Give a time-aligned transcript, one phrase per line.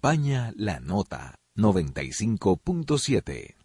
[0.00, 3.59] acompaña la nota 95.7.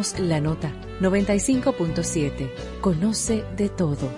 [0.00, 2.80] La nota 95.7.
[2.80, 4.08] Conoce de todo.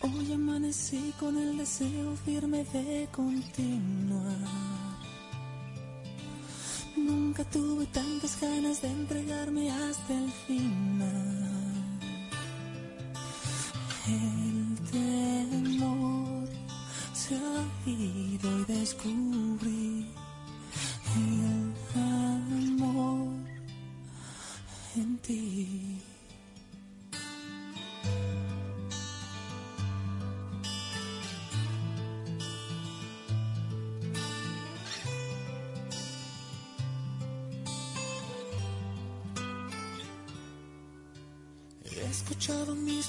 [0.00, 4.83] Hoy amanecí con el deseo firme de continuar
[7.36, 11.53] Nunca tuve tantas ganas de entregarme hasta el final.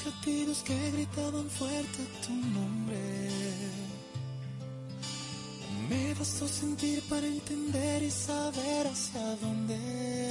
[0.05, 2.97] latidos que gritaban fuerte tu nombre.
[5.89, 10.24] Me bastó sentir para entender y saber hacia dónde.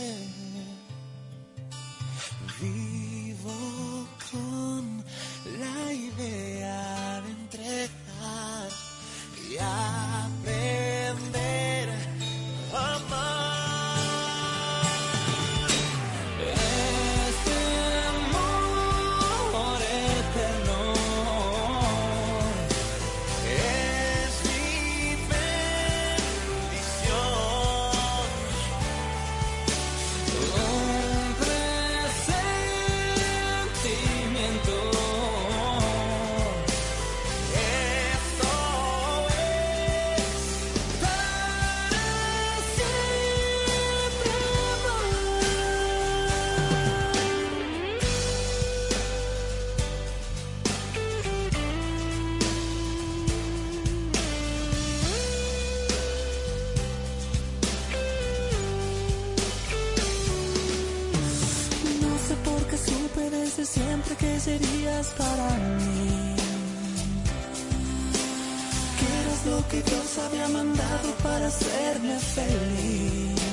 [69.70, 73.44] Que Dios había mandado para hacerme feliz.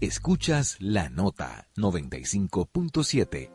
[0.00, 3.50] Escuchas la nota 95.7.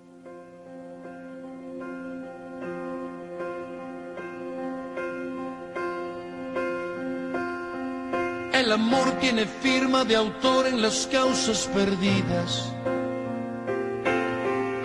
[8.53, 12.71] El amor tiene firma de autor en las causas perdidas.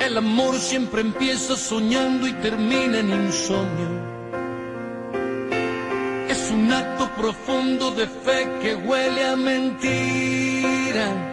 [0.01, 3.91] El amor siempre empieza soñando y termina en insomnio.
[6.27, 11.30] Es un acto profundo de fe que huele a mentira.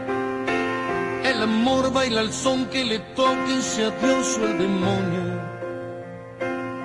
[1.38, 5.24] El amor baila al son que le toquen, sea Dios o el demonio.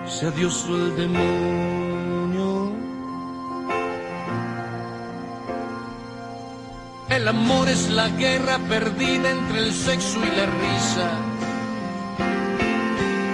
[0.06, 2.72] Sea Dios o el demonio.
[7.08, 11.08] El amor es la guerra perdida entre el sexo y la risa.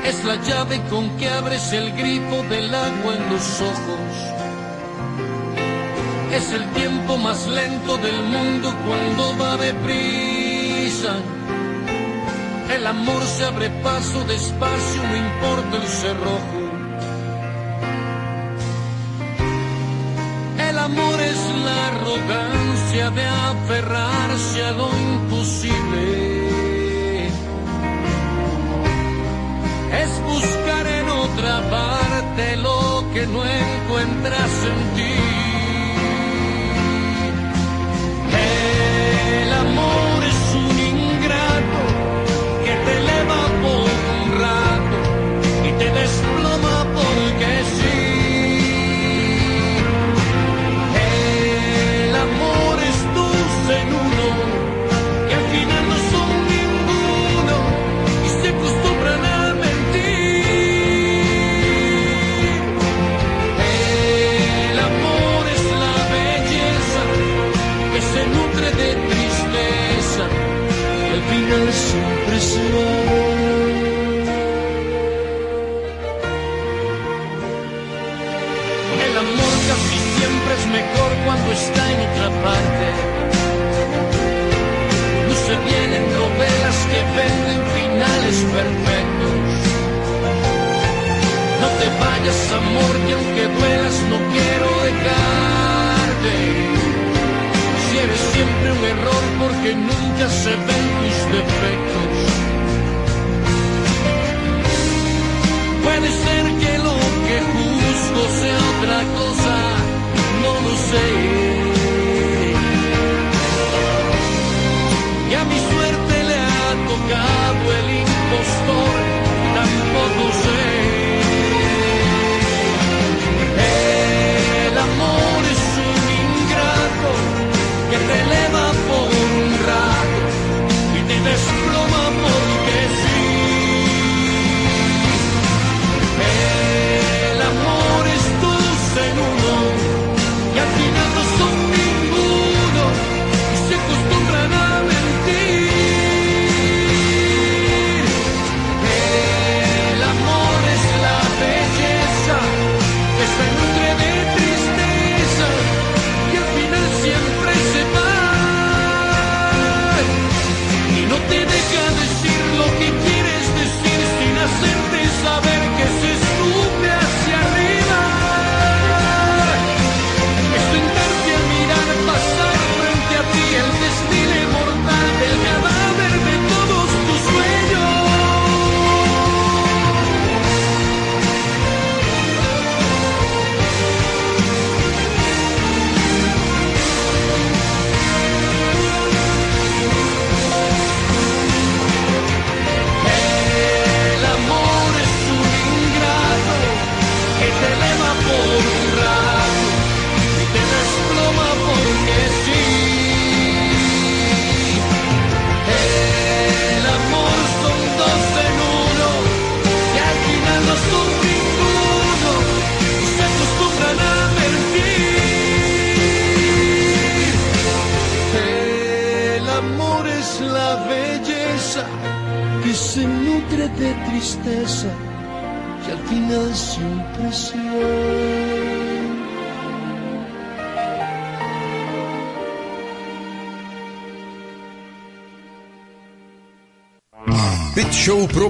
[0.04, 4.08] Es la llave con que abres el grifo del agua en los ojos.
[6.32, 10.27] Es el tiempo más lento del mundo cuando va deprisa.
[12.74, 16.58] El amor se abre paso despacio, no importa el cerrojo.
[20.68, 27.28] El amor es la arrogancia de aferrarse a lo imposible.
[30.02, 35.14] Es buscar en otra parte lo que no encuentras en ti.
[39.42, 40.07] El amor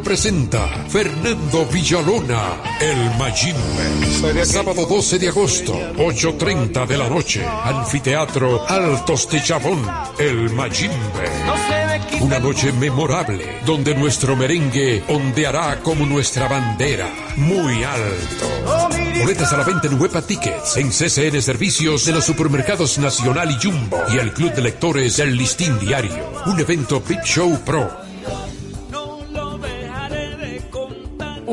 [0.09, 4.43] presenta Fernando Villalona, el Mayimbe.
[4.47, 9.85] Sábado 12 de agosto, 8.30 de la noche, Anfiteatro Altos de Chabón,
[10.19, 10.95] el Mayimbe.
[12.23, 18.47] Una noche memorable, donde nuestro merengue ondeará como nuestra bandera, muy alto.
[19.21, 23.63] Boletas a la venta en Huepa Tickets, en CCN Servicios de los supermercados Nacional y
[23.63, 26.33] Jumbo y el Club de Lectores del Listín Diario.
[26.47, 28.08] Un evento Pit Show Pro.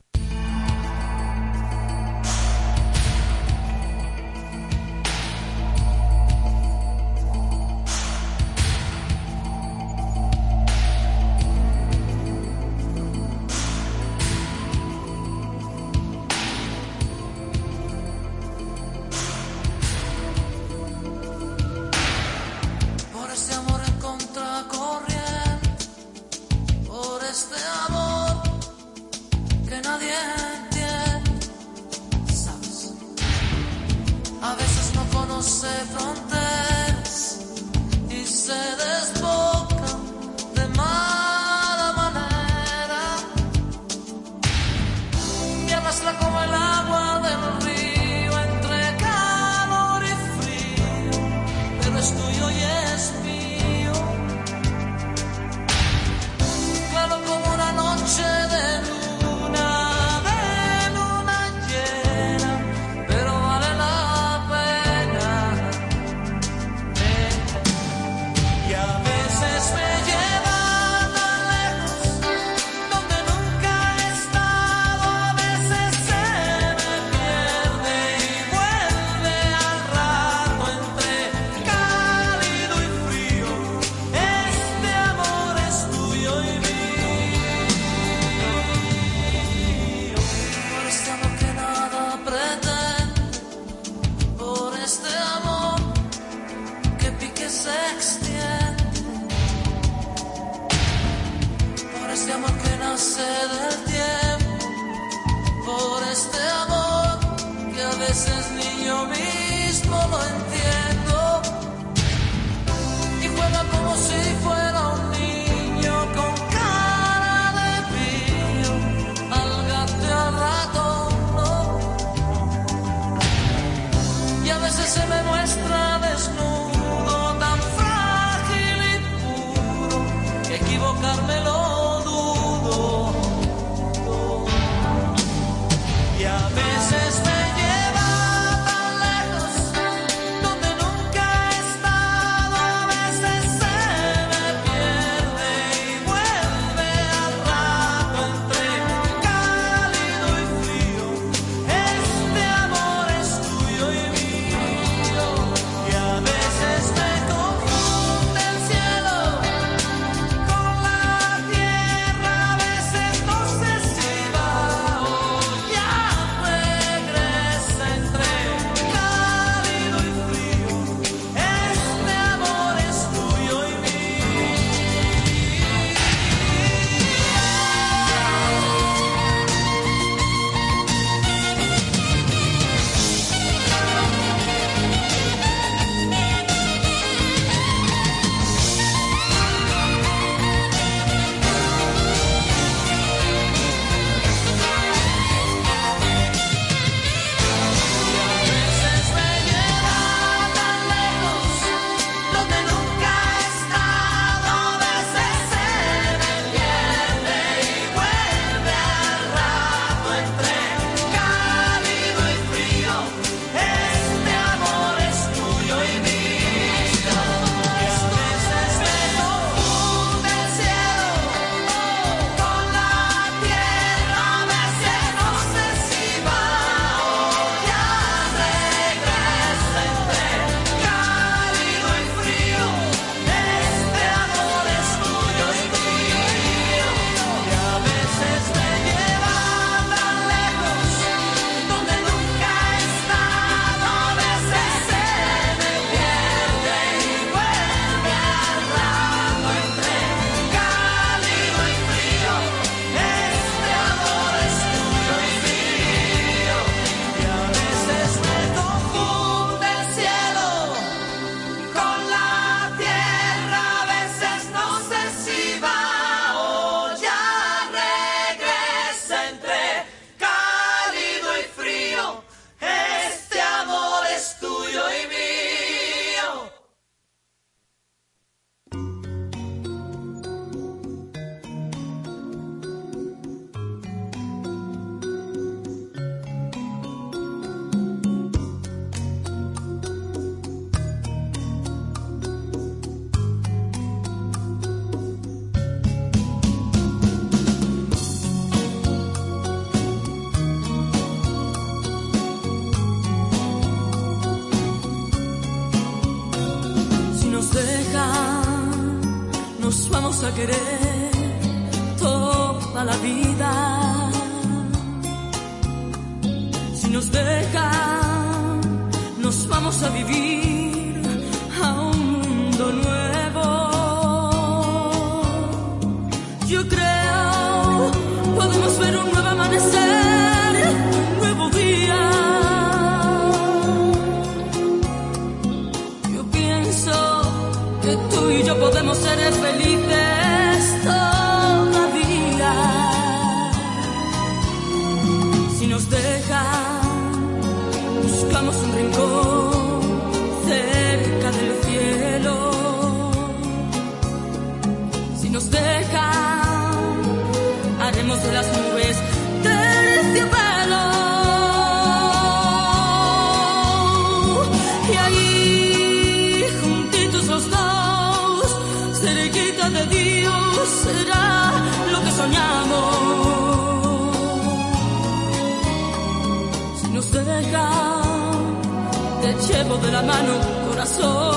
[380.97, 381.30] corazón.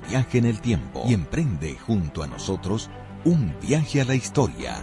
[0.00, 2.90] viaje en el tiempo y emprende junto a nosotros
[3.24, 4.76] un viaje a la historia.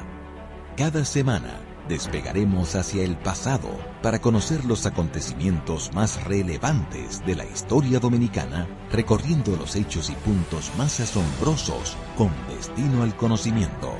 [0.78, 3.70] Cada semana despegaremos hacia el pasado
[4.02, 10.72] para conocer los acontecimientos más relevantes de la historia dominicana, recorriendo los hechos y puntos
[10.78, 13.92] más asombrosos con destino al conocimiento.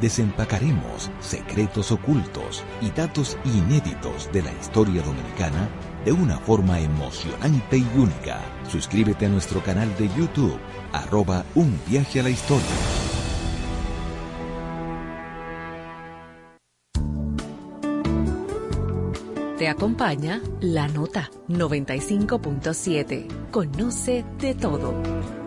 [0.00, 5.68] Desempacaremos secretos ocultos y datos inéditos de la historia dominicana
[6.08, 8.40] de una forma emocionante y única.
[8.66, 10.58] Suscríbete a nuestro canal de YouTube,
[10.90, 12.64] arroba un viaje a la historia.
[19.58, 23.50] Te acompaña La Nota 95.7.
[23.50, 25.37] Conoce de todo.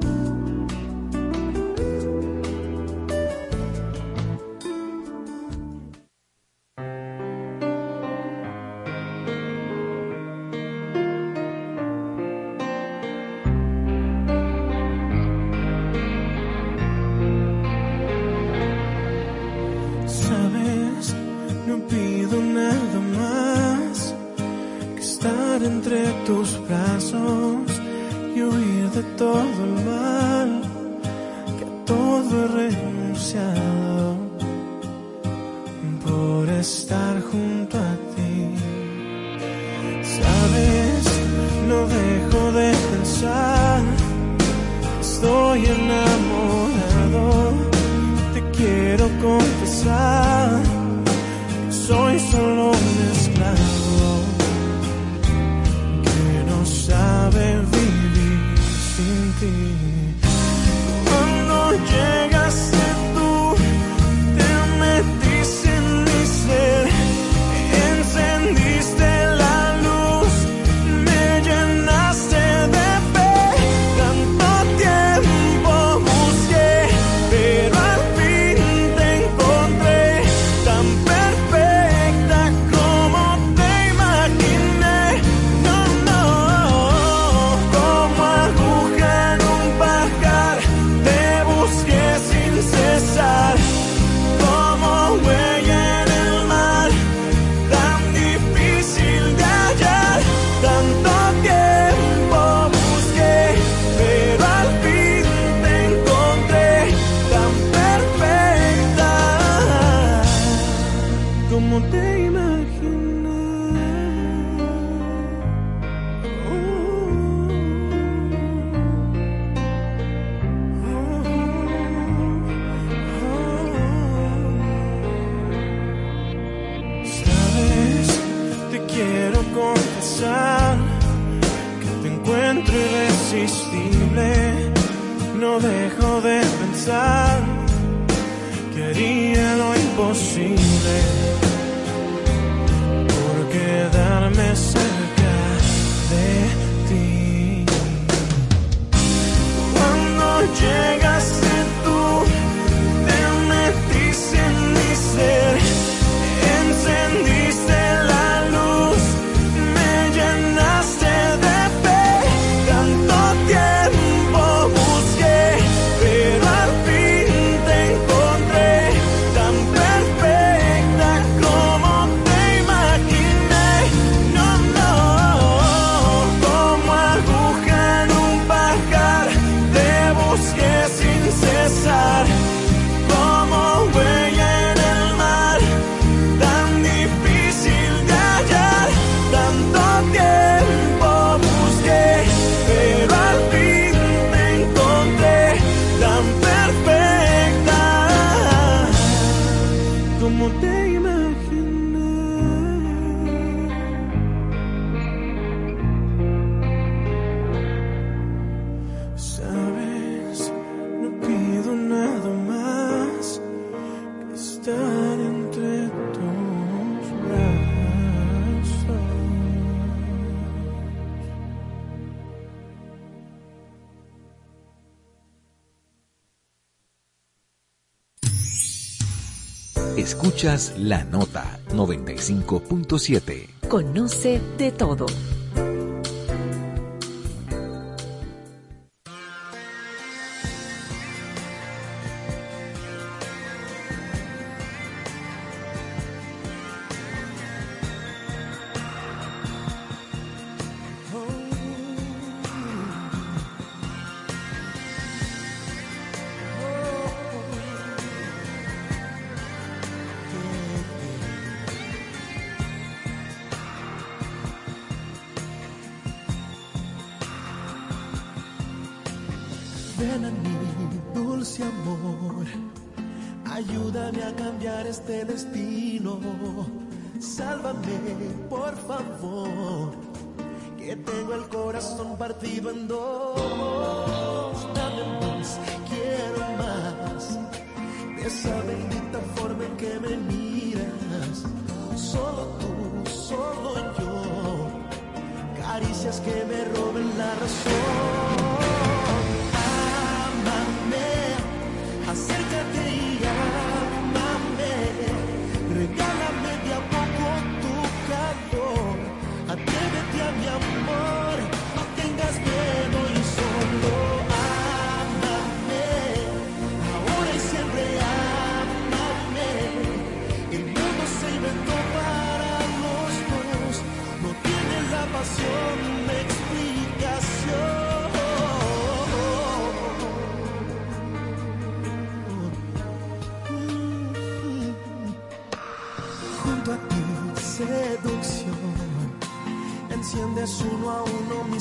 [230.11, 233.47] Escuchas la nota 95.7.
[233.69, 235.05] Conoce de todo.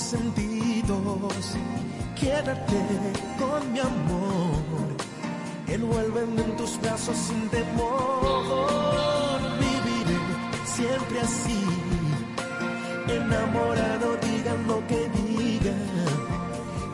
[0.00, 1.56] sentidos.
[2.18, 2.80] Quédate
[3.38, 4.96] con mi amor,
[5.68, 9.40] envuélveme en tus brazos sin temor.
[9.58, 10.18] Viviré
[10.64, 11.64] siempre así,
[13.08, 15.86] enamorado, digan lo que digan,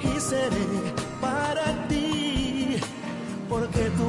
[0.03, 0.69] y seré
[1.21, 2.77] para ti,
[3.49, 4.09] porque tú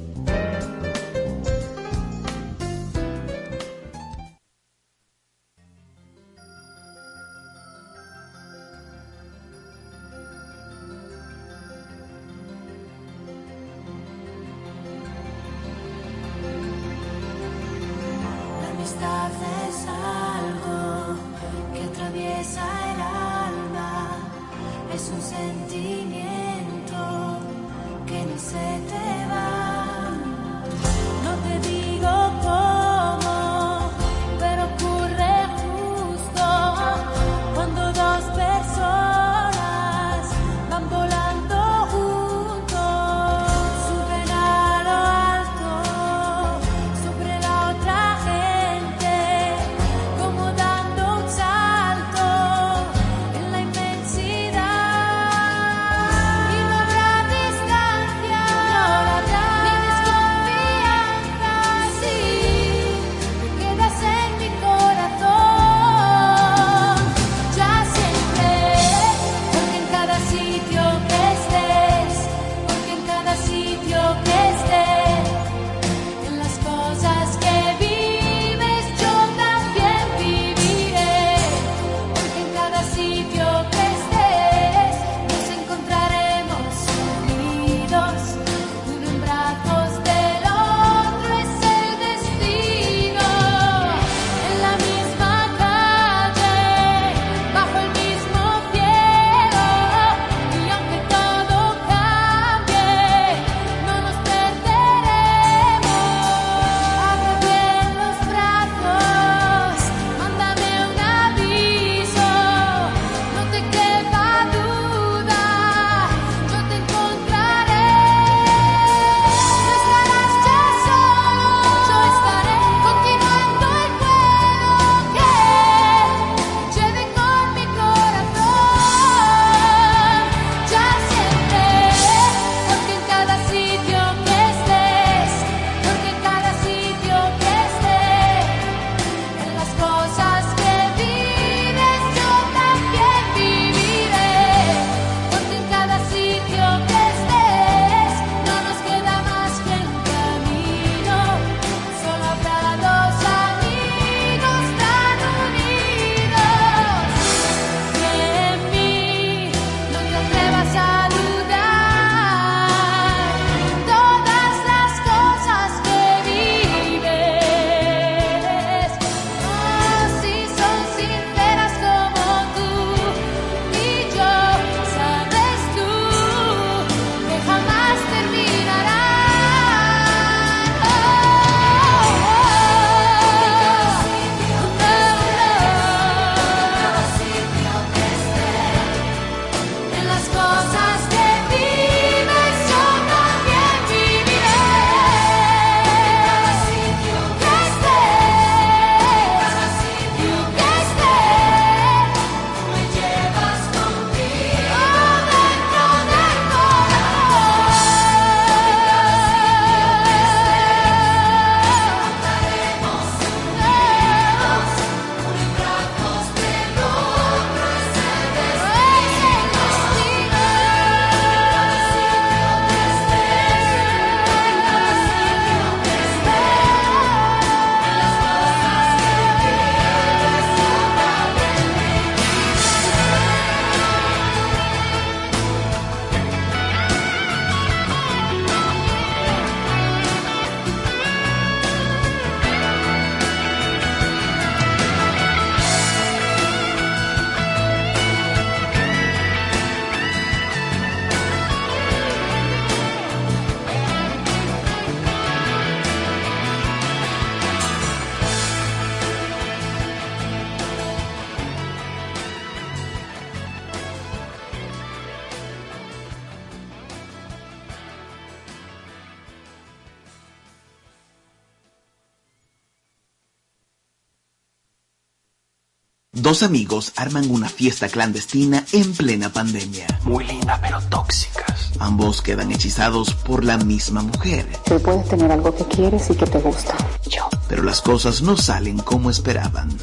[276.31, 279.85] dos amigos arman una fiesta clandestina en plena pandemia.
[280.03, 281.73] Muy linda, pero tóxicas.
[281.77, 284.47] Ambos quedan hechizados por la misma mujer.
[284.63, 286.73] Tú puedes tener algo que quieres y que te gusta.
[287.09, 287.27] Yo.
[287.49, 289.77] Pero las cosas no salen como esperaban.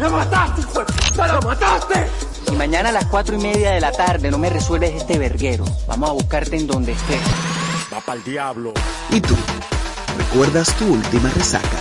[0.00, 0.86] ¡Me mataste, fue!
[1.18, 2.06] ¡Me lo mataste!
[2.48, 5.66] Si mañana a las cuatro y media de la tarde no me resuelves este verguero,
[5.86, 7.20] vamos a buscarte en donde estés.
[7.92, 8.72] Va para el diablo.
[9.10, 9.36] ¿Y tú?
[10.16, 11.78] ¿Recuerdas tu última resaca?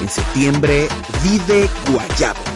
[0.00, 0.86] En septiembre,
[1.24, 2.55] vive Guayabo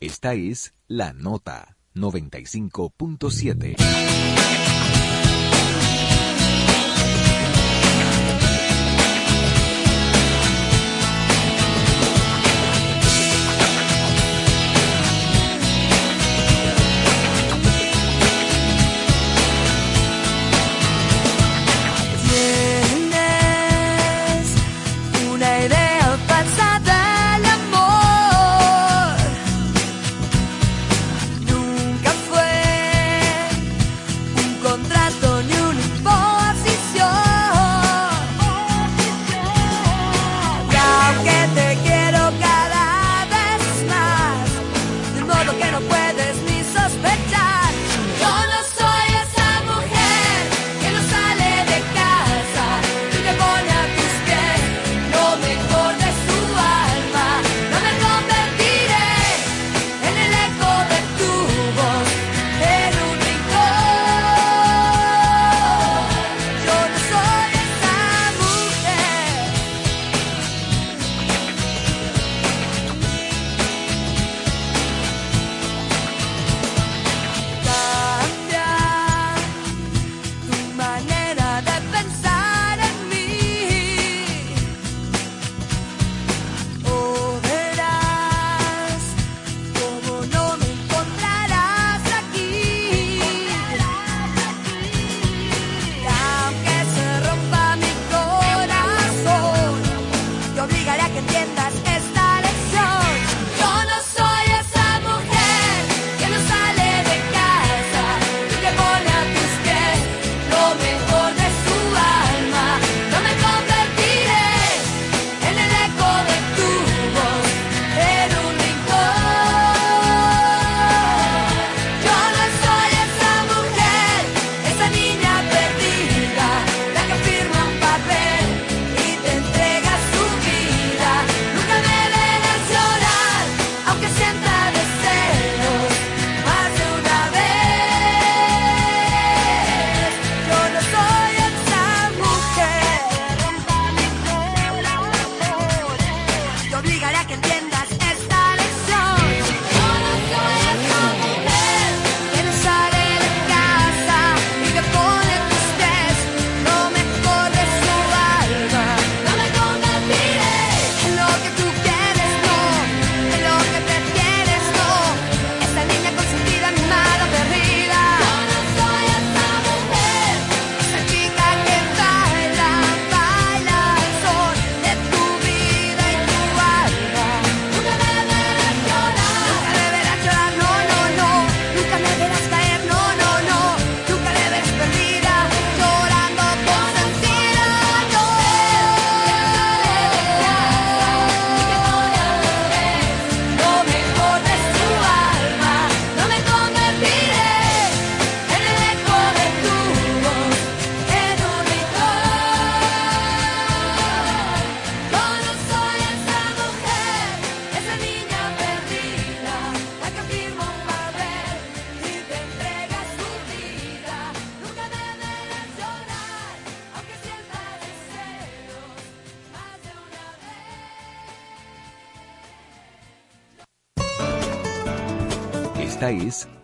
[0.00, 4.33] esta es la nota 95.7.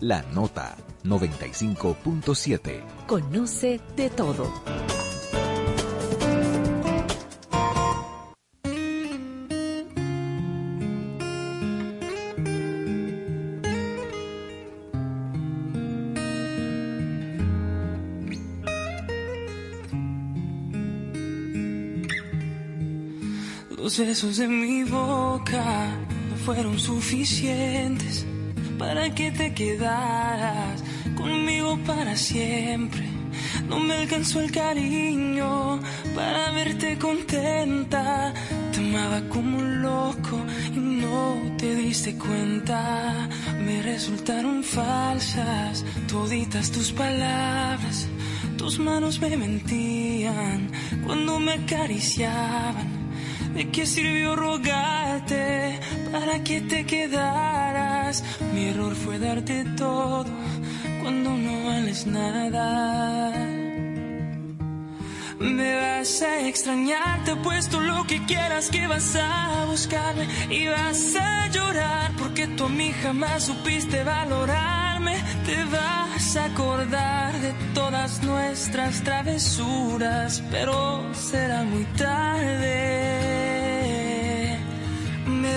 [0.01, 2.83] La Nota 95.7.
[3.07, 4.51] Conoce de todo.
[23.77, 25.91] Los besos de mi boca
[26.31, 28.25] no fueron suficientes
[28.81, 30.83] para que te quedaras
[31.15, 33.05] conmigo para siempre.
[33.69, 35.81] No me alcanzó el cariño
[36.15, 38.33] para verte contenta.
[38.73, 40.37] Te amaba como un loco
[40.75, 43.29] y no te diste cuenta.
[43.67, 48.09] Me resultaron falsas toditas tus palabras.
[48.57, 50.71] Tus manos me mentían
[51.05, 53.00] cuando me acariciaban
[53.55, 55.81] ¿De qué sirvió rogarte
[56.13, 58.23] para que te quedaras?
[58.55, 60.27] Mi error fue darte todo
[61.03, 63.33] cuando no vales nada.
[65.41, 71.17] Me vas a extrañar, te puesto lo que quieras que vas a buscarme y vas
[71.17, 75.17] a llorar porque tú a mí jamás supiste valorarme.
[75.47, 83.30] Te vas a acordar de todas nuestras travesuras, pero será muy tarde.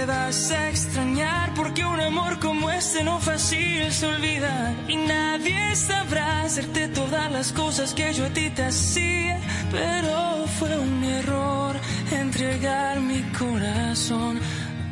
[0.04, 5.74] Me vas a extrañar porque un amor como este no fácil se olvida y nadie
[5.78, 9.39] sabrá hacerte todas las cosas que yo a ti te hacía,
[9.72, 11.78] pero fue un error
[12.12, 14.41] entregar mi corazón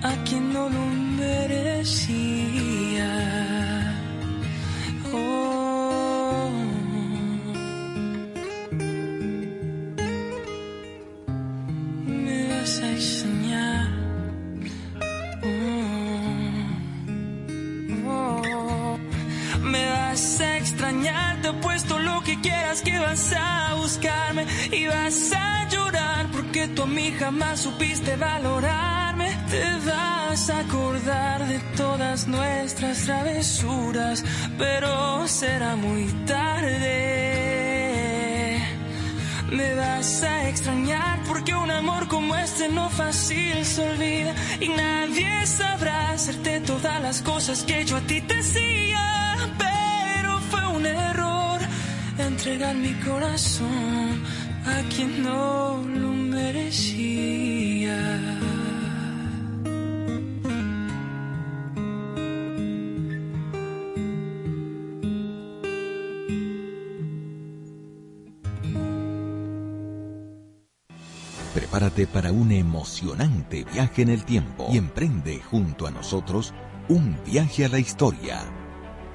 [0.01, 0.85] a quien no lo
[1.19, 1.91] merecía.
[5.13, 5.70] Oh.
[21.71, 26.85] Puesto lo que quieras que vas a buscarme y vas a llorar porque tú a
[26.85, 29.29] mí jamás supiste valorarme.
[29.49, 34.25] Te vas a acordar de todas nuestras travesuras,
[34.57, 36.89] pero será muy tarde.
[39.49, 45.47] Me vas a extrañar porque un amor como este no fácil se olvida y nadie
[45.47, 49.31] sabrá hacerte todas las cosas que yo a ti te hacía.
[52.41, 54.23] Entregar mi corazón
[54.65, 57.95] a quien no lo merecía.
[71.53, 76.55] Prepárate para un emocionante viaje en el tiempo y emprende junto a nosotros
[76.89, 78.39] un viaje a la historia.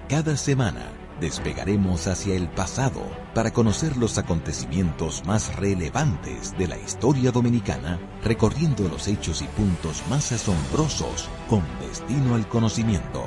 [0.08, 3.02] Cada semana despegaremos hacia el pasado
[3.34, 10.02] para conocer los acontecimientos más relevantes de la historia dominicana, recorriendo los hechos y puntos
[10.08, 13.24] más asombrosos con destino al conocimiento.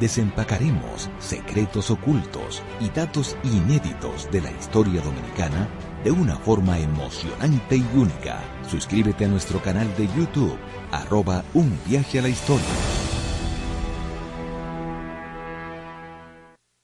[0.00, 5.68] Desempacaremos secretos ocultos y datos inéditos de la historia dominicana
[6.02, 8.40] de una forma emocionante y única.
[8.68, 10.58] Suscríbete a nuestro canal de YouTube,
[10.90, 13.01] arroba un viaje a la historia.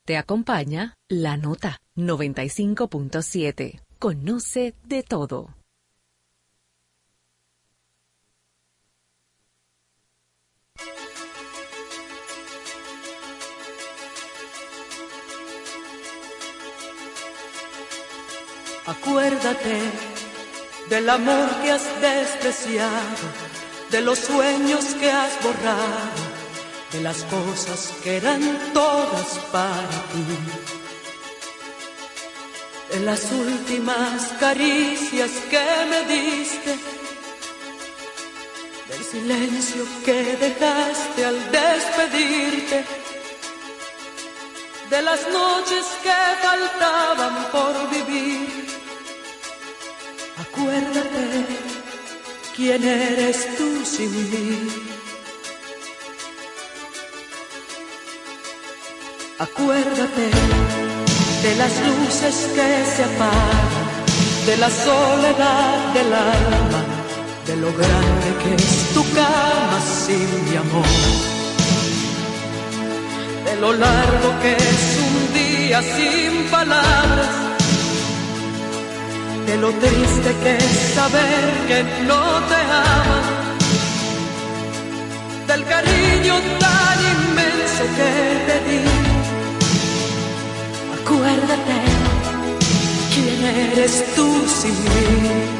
[0.08, 3.82] Te acompaña La Nota 95.7.
[3.98, 5.54] Conoce de todo.
[18.86, 19.78] Acuérdate
[20.88, 23.28] del amor que has despreciado,
[23.90, 26.27] de los sueños que has borrado,
[26.92, 28.40] de las cosas que eran
[28.72, 30.24] todas para ti.
[32.92, 36.78] De las últimas caricias que me diste,
[38.88, 42.84] del silencio que dejaste al despedirte
[44.90, 48.66] de las noches que faltaban por vivir.
[50.38, 51.46] Acuérdate
[52.56, 54.97] quién eres tú sin mí.
[59.40, 60.30] Acuérdate
[61.42, 63.78] de las luces que se apagan,
[64.46, 66.82] de la soledad del alma,
[67.46, 71.28] de lo grande que es tu cama sin mi amor
[73.48, 77.28] de lo largo que es un día sin palabras,
[79.46, 82.60] de lo triste que es saber que no te
[82.94, 83.24] aman,
[85.48, 88.10] del cariño tan inmenso que
[88.46, 89.07] te di.
[91.10, 91.76] Acuérdate
[93.14, 95.57] quién eres tú sin mí,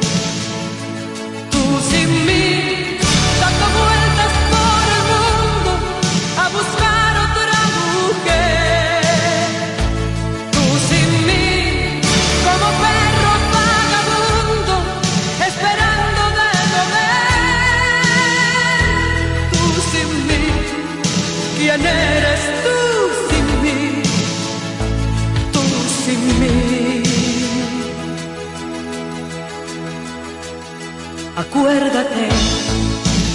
[31.59, 32.29] Acuérdate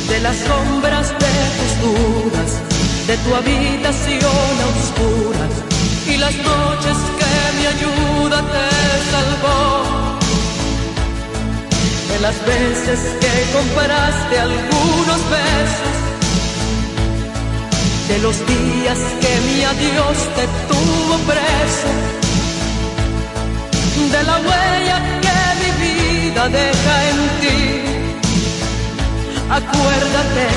[0.08, 2.50] de las sombras de tus dudas
[3.06, 5.52] de tu habitación a oscuras
[6.06, 8.68] y las noches que mi ayuda te
[9.12, 10.16] salvó.
[12.08, 15.96] De las veces que compraste algunos besos,
[18.08, 21.90] de los días que mi adiós te tuvo preso,
[24.12, 27.84] de la huella que mi vida deja en ti.
[29.55, 30.48] Acuérdate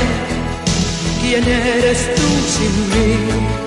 [1.22, 3.66] quién eres tú sin mí.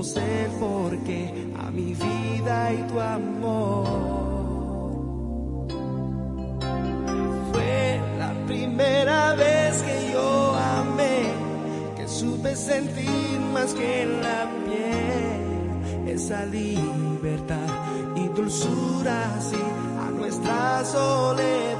[0.00, 3.86] Dimos el porqué a mi vida y tu amor.
[7.52, 11.32] Fue la primera vez que yo amé,
[11.96, 17.68] que supe sentir más que en la piel esa libertad
[18.16, 19.62] y dulzura así
[20.06, 21.79] a nuestra soledad.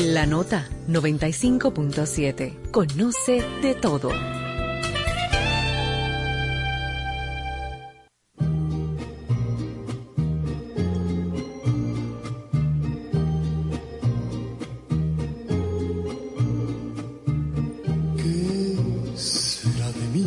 [0.00, 2.70] La nota 95.7.
[2.70, 4.08] Conoce de todo.
[18.16, 18.76] ¿Qué
[19.16, 20.26] será de mí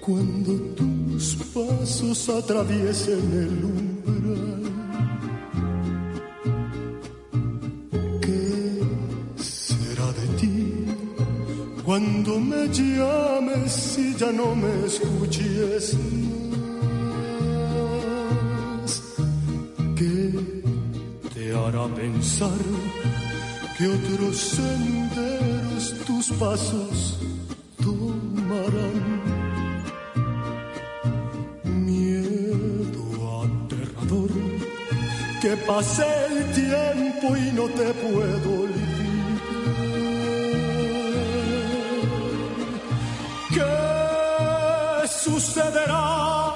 [0.00, 3.75] cuando tus pasos atraviesen el
[12.26, 15.94] cuando me llames y ya no me escuches
[18.74, 19.02] más?
[19.96, 20.32] ¿Qué
[21.32, 22.58] te hará pensar
[23.78, 27.18] que otros senderos tus pasos
[27.82, 29.16] tomarán?
[35.40, 38.95] Que pase el tiempo y no te puedo olvidar.
[45.26, 46.54] Sucederá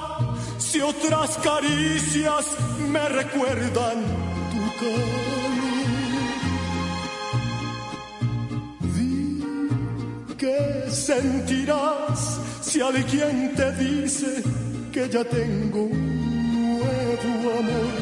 [0.59, 2.45] si otras caricias
[2.93, 3.99] me recuerdan
[4.53, 5.53] tu calor?
[8.95, 9.15] Di
[10.41, 10.59] ¿Qué
[10.89, 14.31] sentirás si alguien te dice
[14.93, 17.95] que ya tengo un nuevo amor?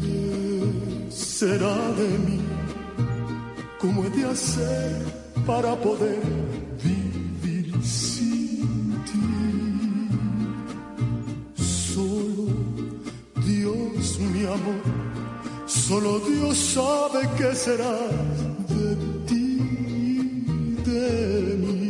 [0.00, 2.40] ¿Qué será de mí?
[3.80, 5.02] ¿Cómo he de hacer
[5.46, 6.45] para poder
[17.16, 17.98] sabe qué será
[18.68, 18.96] de
[19.26, 19.58] ti,
[20.84, 21.82] de mí.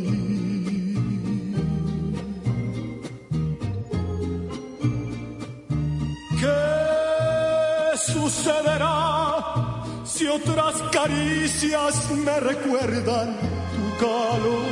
[6.41, 13.37] ¿Qué sucederá si otras caricias me recuerdan
[13.75, 14.67] tu calor?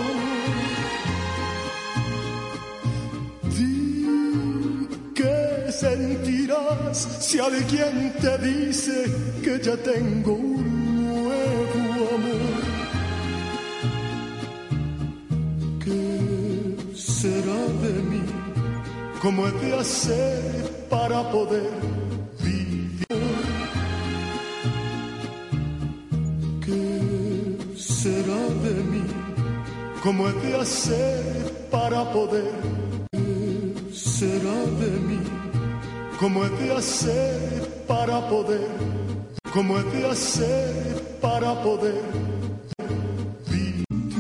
[3.55, 12.55] Di ¿Qué sentirás si alguien te dice que ya tengo un nuevo amor?
[15.85, 18.23] ¿Qué será de mí?
[19.21, 21.71] ¿Cómo he de hacer para poder
[22.43, 23.05] vivir?
[26.65, 29.05] ¿Qué será de mí?
[30.03, 32.51] ¿Cómo he de hacer para poder?
[33.13, 35.21] ¿Qué será de mí?
[36.19, 38.69] ¿Cómo he de hacer para poder?
[39.53, 42.01] ¿Cómo he de hacer para poder